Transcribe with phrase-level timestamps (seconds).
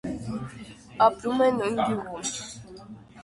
[1.07, 2.89] Ապրում է նույն գյուղում։